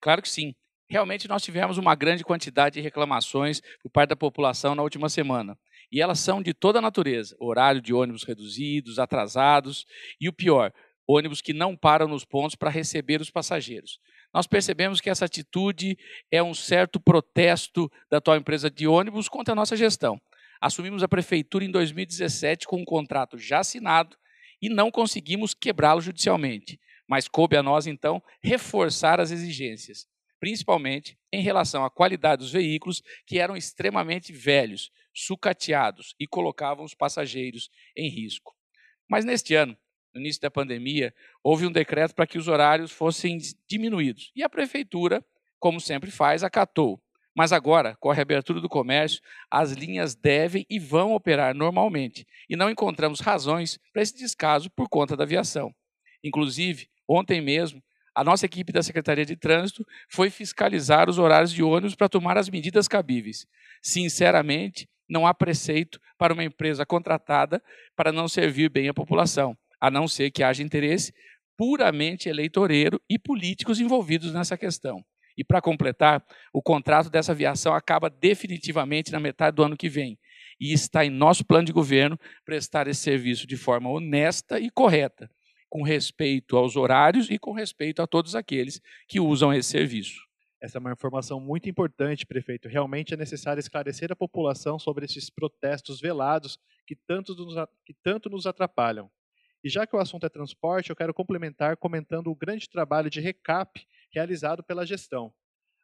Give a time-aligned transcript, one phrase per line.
[0.00, 0.54] Claro que sim.
[0.88, 5.56] Realmente, nós tivemos uma grande quantidade de reclamações por parte da população na última semana.
[5.90, 9.86] E elas são de toda a natureza: horário de ônibus reduzidos, atrasados
[10.20, 10.72] e o pior,
[11.10, 13.98] ônibus que não param nos pontos para receber os passageiros.
[14.32, 15.98] Nós percebemos que essa atitude
[16.30, 20.20] é um certo protesto da atual empresa de ônibus contra a nossa gestão.
[20.60, 24.16] Assumimos a prefeitura em 2017 com um contrato já assinado
[24.60, 26.78] e não conseguimos quebrá-lo judicialmente.
[27.08, 30.06] Mas coube a nós, então, reforçar as exigências,
[30.38, 36.94] principalmente em relação à qualidade dos veículos, que eram extremamente velhos, sucateados e colocavam os
[36.94, 38.54] passageiros em risco.
[39.08, 39.76] Mas neste ano,
[40.14, 43.38] no início da pandemia, houve um decreto para que os horários fossem
[43.68, 44.32] diminuídos.
[44.34, 45.24] E a prefeitura,
[45.58, 47.00] como sempre faz, acatou.
[47.34, 49.20] Mas agora, com a reabertura do comércio,
[49.50, 52.26] as linhas devem e vão operar normalmente.
[52.48, 55.72] E não encontramos razões para esse descaso por conta da aviação.
[56.24, 57.82] Inclusive, ontem mesmo,
[58.14, 62.36] a nossa equipe da Secretaria de Trânsito foi fiscalizar os horários de ônibus para tomar
[62.36, 63.46] as medidas cabíveis.
[63.80, 67.62] Sinceramente, não há preceito para uma empresa contratada
[67.94, 71.12] para não servir bem a população a não ser que haja interesse
[71.56, 75.04] puramente eleitoreiro e políticos envolvidos nessa questão.
[75.36, 80.18] E para completar, o contrato dessa aviação acaba definitivamente na metade do ano que vem.
[80.60, 85.30] E está em nosso plano de governo prestar esse serviço de forma honesta e correta,
[85.68, 90.20] com respeito aos horários e com respeito a todos aqueles que usam esse serviço.
[90.62, 92.68] Essa é uma informação muito importante, prefeito.
[92.68, 97.54] Realmente é necessário esclarecer a população sobre esses protestos velados que tanto nos,
[97.84, 99.10] que tanto nos atrapalham.
[99.62, 103.20] E já que o assunto é transporte, eu quero complementar comentando o grande trabalho de
[103.20, 105.32] recap realizado pela gestão.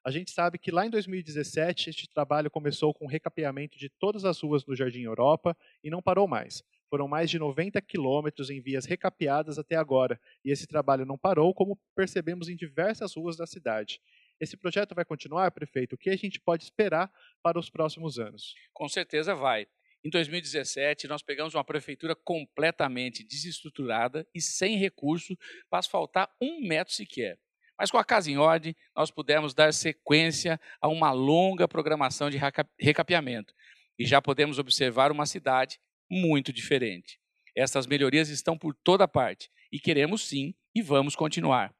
[0.05, 4.25] A gente sabe que lá em 2017 este trabalho começou com o recapeamento de todas
[4.25, 6.63] as ruas no Jardim Europa e não parou mais.
[6.89, 11.53] Foram mais de 90 quilômetros em vias recapeadas até agora, e esse trabalho não parou,
[11.53, 14.01] como percebemos em diversas ruas da cidade.
[14.41, 15.95] Esse projeto vai continuar, prefeito?
[15.95, 17.11] O que a gente pode esperar
[17.43, 18.59] para os próximos anos?
[18.73, 19.67] Com certeza vai.
[20.07, 25.37] Em 2017, nós pegamos uma prefeitura completamente desestruturada e sem recurso
[25.69, 27.37] para asfaltar um metro sequer.
[27.77, 32.39] Mas com a casa em ordem, nós pudemos dar sequência a uma longa programação de
[32.79, 33.53] recapeamento.
[33.99, 37.19] E já podemos observar uma cidade muito diferente.
[37.57, 41.75] Essas melhorias estão por toda parte e queremos sim e vamos continuar.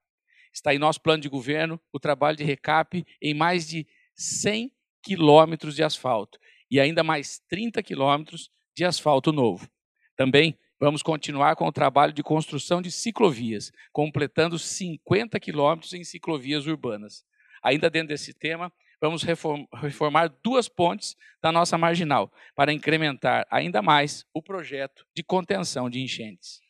[0.53, 3.87] Está em nosso plano de governo o trabalho de recap em mais de
[4.17, 6.41] 100 quilômetros de asfalto
[6.71, 9.69] e ainda mais 30 quilômetros de asfalto novo.
[10.17, 16.67] Também vamos continuar com o trabalho de construção de ciclovias, completando 50 quilômetros em ciclovias
[16.67, 17.25] urbanas.
[17.63, 24.25] Ainda dentro desse tema, vamos reformar duas pontes da nossa marginal, para incrementar ainda mais
[24.33, 26.61] o projeto de contenção de enchentes.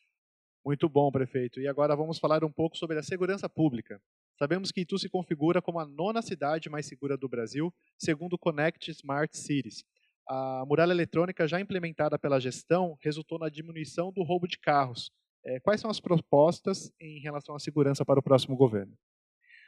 [0.65, 1.61] Muito bom, prefeito.
[1.61, 4.01] E agora vamos falar um pouco sobre a segurança pública.
[4.37, 8.37] Sabemos que Itu se configura como a nona cidade mais segura do Brasil, segundo o
[8.37, 9.83] Connect Smart Cities.
[10.29, 15.11] A muralha eletrônica já implementada pela gestão resultou na diminuição do roubo de carros.
[15.43, 18.95] É, quais são as propostas em relação à segurança para o próximo governo?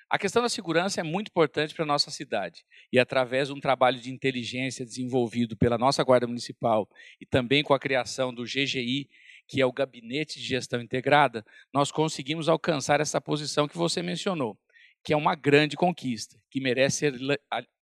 [0.10, 2.66] A questão da segurança é muito importante para a nossa cidade.
[2.92, 6.90] E através de um trabalho de inteligência desenvolvido pela nossa Guarda Municipal
[7.22, 9.08] e também com a criação do GGI,
[9.50, 11.44] que é o Gabinete de Gestão Integrada,
[11.74, 14.56] nós conseguimos alcançar essa posição que você mencionou,
[15.04, 17.42] que é uma grande conquista, que merece ser,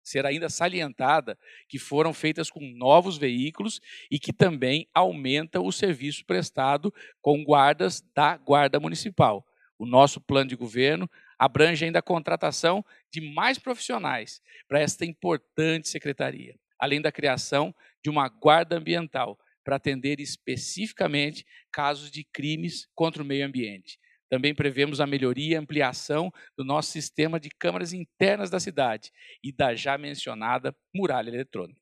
[0.04, 1.38] ser ainda salientada,
[1.70, 3.80] que foram feitas com novos veículos
[4.10, 6.92] e que também aumenta o serviço prestado
[7.22, 9.46] com guardas da Guarda Municipal.
[9.78, 11.08] O nosso plano de governo
[11.38, 18.10] abrange ainda a contratação de mais profissionais para esta importante secretaria, além da criação de
[18.10, 23.98] uma guarda ambiental para atender especificamente casos de crimes contra o meio ambiente.
[24.30, 29.12] Também prevemos a melhoria e ampliação do nosso sistema de câmaras internas da cidade
[29.44, 31.80] e da já mencionada muralha eletrônica.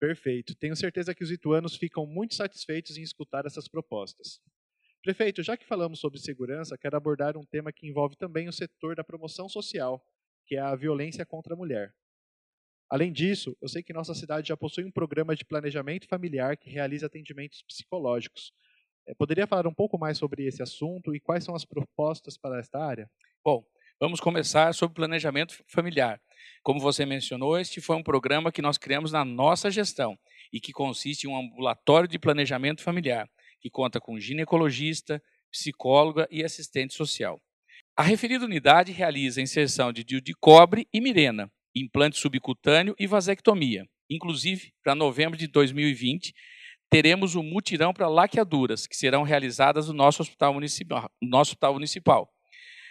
[0.00, 0.56] Perfeito.
[0.56, 4.40] Tenho certeza que os ituanos ficam muito satisfeitos em escutar essas propostas.
[5.00, 8.96] Prefeito, já que falamos sobre segurança, quero abordar um tema que envolve também o setor
[8.96, 10.04] da promoção social,
[10.44, 11.94] que é a violência contra a mulher.
[12.92, 16.68] Além disso, eu sei que nossa cidade já possui um programa de planejamento familiar que
[16.68, 18.52] realiza atendimentos psicológicos.
[19.08, 22.60] É, poderia falar um pouco mais sobre esse assunto e quais são as propostas para
[22.60, 23.10] esta área?
[23.42, 23.64] Bom,
[23.98, 26.20] vamos começar sobre planejamento familiar.
[26.62, 30.18] Como você mencionou, este foi um programa que nós criamos na nossa gestão
[30.52, 33.26] e que consiste em um ambulatório de planejamento familiar
[33.58, 37.40] que conta com ginecologista, psicóloga e assistente social.
[37.96, 43.06] A referida unidade realiza a inserção de DIU de cobre e mirena, implante subcutâneo e
[43.06, 43.86] vasectomia.
[44.10, 46.34] Inclusive, para novembro de 2020,
[46.90, 50.54] teremos um mutirão para laqueaduras, que serão realizadas no nosso hospital.
[51.20, 52.30] Nosso hospital municipal.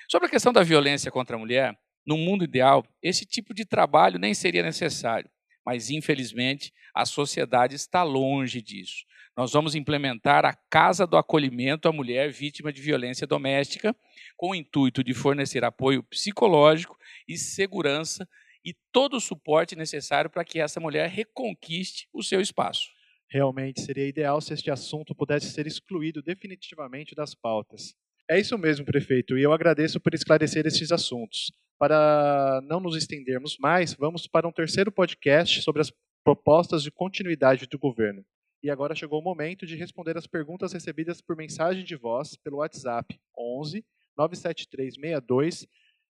[0.09, 4.19] Sobre a questão da violência contra a mulher, no mundo ideal, esse tipo de trabalho
[4.19, 5.29] nem seria necessário,
[5.65, 9.05] mas infelizmente a sociedade está longe disso
[9.35, 13.95] nós vamos implementar a Casa do Acolhimento à Mulher Vítima de Violência Doméstica,
[14.35, 16.97] com o intuito de fornecer apoio psicológico
[17.27, 18.27] e segurança
[18.63, 22.89] e todo o suporte necessário para que essa mulher reconquiste o seu espaço.
[23.29, 27.95] Realmente seria ideal se este assunto pudesse ser excluído definitivamente das pautas.
[28.29, 31.51] É isso mesmo, prefeito, e eu agradeço por esclarecer estes assuntos.
[31.79, 35.91] Para não nos estendermos mais, vamos para um terceiro podcast sobre as
[36.23, 38.23] propostas de continuidade do governo.
[38.63, 42.57] E agora chegou o momento de responder as perguntas recebidas por mensagem de voz pelo
[42.57, 43.83] WhatsApp 11
[44.15, 45.67] 97362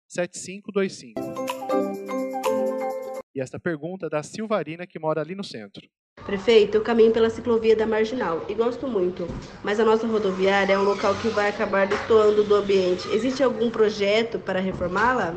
[0.07, 1.54] 7525.
[3.35, 5.85] E esta pergunta é da Silvarina, que mora ali no centro.
[6.25, 9.27] Prefeito, eu caminho pela ciclovia da Marginal e gosto muito,
[9.61, 13.07] mas a nossa rodoviária é um local que vai acabar destoando do ambiente.
[13.09, 15.35] Existe algum projeto para reformá-la?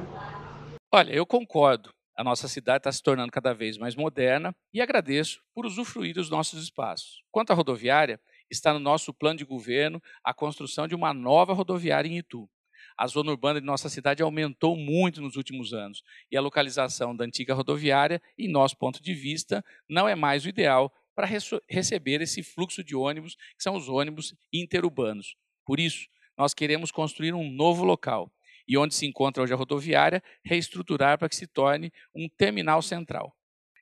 [0.92, 5.40] Olha, eu concordo a nossa cidade está se tornando cada vez mais moderna e agradeço
[5.54, 7.22] por usufruir dos nossos espaços.
[7.30, 8.20] Quanto à rodoviária,
[8.50, 12.50] está no nosso plano de governo a construção de uma nova rodoviária em Itu.
[12.98, 16.02] A zona urbana de nossa cidade aumentou muito nos últimos anos
[16.32, 20.48] e a localização da antiga rodoviária, em nosso ponto de vista, não é mais o
[20.48, 21.28] ideal para
[21.68, 25.36] receber esse fluxo de ônibus, que são os ônibus interurbanos.
[25.64, 28.32] Por isso, nós queremos construir um novo local
[28.66, 33.32] e onde se encontra hoje a rodoviária, reestruturar para que se torne um terminal central.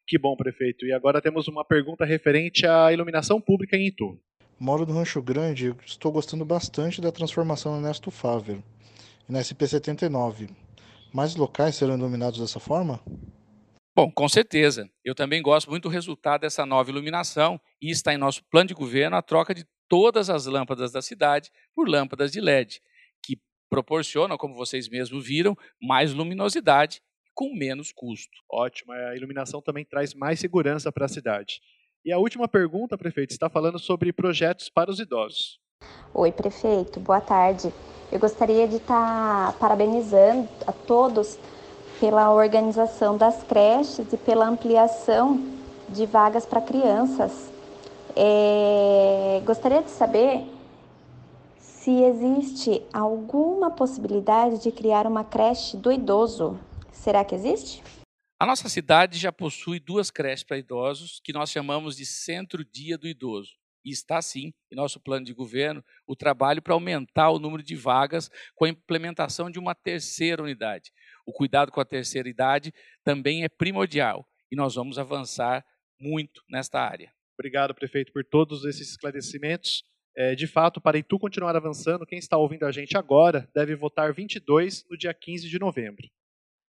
[0.07, 0.85] Que bom, prefeito.
[0.85, 4.21] E agora temos uma pergunta referente à iluminação pública em Itu.
[4.61, 8.63] Moro no Rancho Grande e estou gostando bastante da transformação Ernesto Fávero
[9.29, 10.51] e na SP-79.
[11.13, 13.01] Mais locais serão iluminados dessa forma?
[13.95, 14.89] Bom, com certeza.
[15.05, 18.75] Eu também gosto muito do resultado dessa nova iluminação e está em nosso plano de
[18.75, 22.81] governo a troca de todas as lâmpadas da cidade por lâmpadas de LED,
[23.25, 27.01] que proporcionam, como vocês mesmos viram, mais luminosidade
[27.35, 28.37] com menos custo.
[28.51, 31.61] Ótimo, a iluminação também traz mais segurança para a cidade.
[32.05, 35.59] E a última pergunta, prefeito, está falando sobre projetos para os idosos.
[36.15, 37.73] Oi, prefeito, boa tarde.
[38.11, 41.39] Eu gostaria de estar tá parabenizando a todos
[41.99, 45.43] pela organização das creches e pela ampliação
[45.89, 47.51] de vagas para crianças.
[48.15, 50.47] É, gostaria de saber
[51.59, 56.59] se existe alguma possibilidade de criar uma creche do idoso.
[56.93, 57.83] Será que existe?
[58.39, 62.99] A nossa cidade já possui duas creches para idosos que nós chamamos de Centro Dia
[62.99, 63.55] do Idoso.
[63.87, 67.77] E está sim, em nosso plano de governo, o trabalho para aumentar o número de
[67.77, 70.91] vagas com a implementação de uma terceira unidade.
[71.25, 72.75] O cuidado com a terceira idade
[73.05, 75.65] também é primordial e nós vamos avançar
[76.01, 77.13] muito nesta área.
[77.39, 79.85] Obrigado, prefeito, por todos esses esclarecimentos.
[80.17, 84.13] É, de fato, para Itu continuar avançando, quem está ouvindo a gente agora deve votar
[84.13, 86.09] 22 no dia 15 de novembro.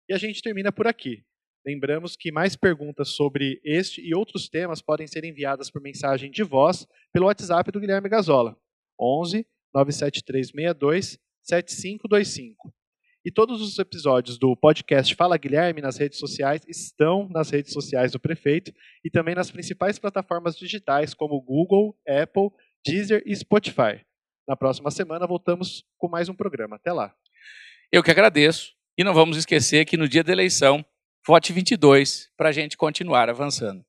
[0.10, 1.24] E a gente termina por aqui.
[1.66, 6.44] Lembramos que mais perguntas sobre este e outros temas podem ser enviadas por mensagem de
[6.44, 8.58] voz pelo WhatsApp do Guilherme Gazola,
[9.00, 12.74] 11 97362 7525.
[13.26, 18.12] E todos os episódios do podcast Fala Guilherme nas redes sociais estão nas redes sociais
[18.12, 22.50] do prefeito e também nas principais plataformas digitais como Google, Apple,
[22.86, 24.06] Deezer e Spotify.
[24.46, 26.76] Na próxima semana voltamos com mais um programa.
[26.76, 27.16] Até lá.
[27.90, 28.74] Eu que agradeço.
[28.98, 30.86] E não vamos esquecer que no dia da eleição,
[31.26, 33.86] vote 22 para a gente continuar avançando.